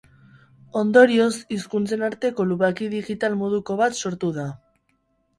[0.79, 4.47] Ondorioz, hizkuntzen arteko lubaki digital moduko bat sortu da.